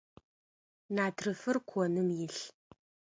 [0.95, 2.39] Натрыфыр коным илъ.